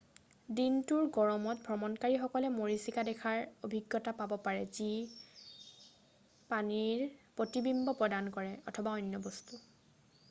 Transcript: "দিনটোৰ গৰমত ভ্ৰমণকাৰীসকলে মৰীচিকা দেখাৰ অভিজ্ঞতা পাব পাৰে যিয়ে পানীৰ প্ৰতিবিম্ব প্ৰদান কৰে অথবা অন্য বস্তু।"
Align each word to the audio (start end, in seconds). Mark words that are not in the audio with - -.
"দিনটোৰ 0.59 1.09
গৰমত 1.17 1.65
ভ্ৰমণকাৰীসকলে 1.65 2.49
মৰীচিকা 2.55 3.03
দেখাৰ 3.09 3.43
অভিজ্ঞতা 3.69 4.15
পাব 4.23 4.33
পাৰে 4.49 4.65
যিয়ে 4.79 6.33
পানীৰ 6.55 7.07
প্ৰতিবিম্ব 7.41 7.97
প্ৰদান 8.03 8.35
কৰে 8.39 8.59
অথবা 8.73 8.97
অন্য 9.03 9.25
বস্তু।" 9.31 9.63